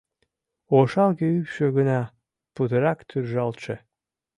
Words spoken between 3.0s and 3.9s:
туржалтше.